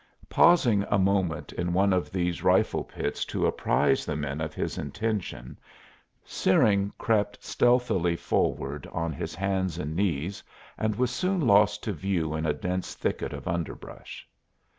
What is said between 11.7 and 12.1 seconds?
to